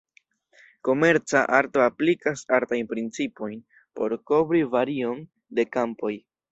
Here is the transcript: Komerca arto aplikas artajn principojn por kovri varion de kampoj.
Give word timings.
Komerca 0.87 1.43
arto 1.57 1.83
aplikas 1.85 2.43
artajn 2.61 2.91
principojn 2.95 3.57
por 4.01 4.21
kovri 4.33 4.67
varion 4.77 5.25
de 5.61 5.73
kampoj. 5.79 6.15